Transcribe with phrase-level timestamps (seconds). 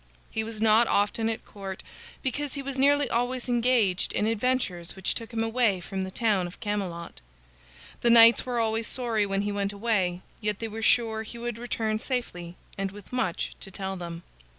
[0.31, 1.83] He was not often at court,
[2.23, 6.47] because he was nearly always engaged in adventures which took him away from the town
[6.47, 7.21] of Camelot.
[8.01, 11.59] The knights were always sorry when he went away, yet they were sure he would
[11.59, 14.23] return safely and with much to tell them.